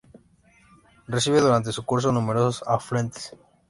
Recibe 1.07 1.41
durante 1.41 1.71
su 1.71 1.85
curso 1.85 2.11
numerosos 2.11 2.63
afluentes. 2.67 3.35